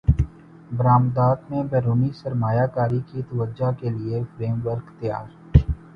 [0.71, 2.65] برامدات میں بیرونی سرمایہ
[3.07, 5.25] کی توجہ کیلئے فریم ورک تیار